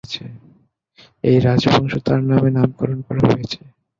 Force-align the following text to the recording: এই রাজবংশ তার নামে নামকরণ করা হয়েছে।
এই 1.23 1.37
রাজবংশ 1.39 1.93
তার 2.05 2.21
নামে 2.29 2.49
নামকরণ 2.51 2.99
করা 3.07 3.21
হয়েছে। 3.29 3.59